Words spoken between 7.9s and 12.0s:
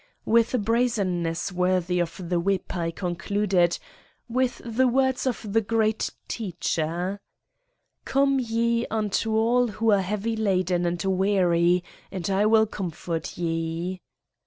"Come ye unto me all who are heavy laden and weary